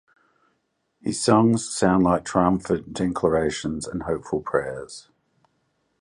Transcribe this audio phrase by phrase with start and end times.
[0.99, 5.09] His songs sound like triumphant declarations and hopeful prayers.